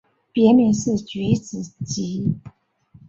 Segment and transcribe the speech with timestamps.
[0.33, 2.35] 别名是菊子姬。